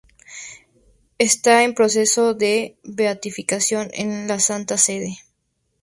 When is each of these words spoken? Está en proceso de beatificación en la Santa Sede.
Está 1.19 1.61
en 1.61 1.75
proceso 1.75 2.33
de 2.33 2.75
beatificación 2.83 3.91
en 3.93 4.27
la 4.27 4.39
Santa 4.39 4.75
Sede. 4.79 5.19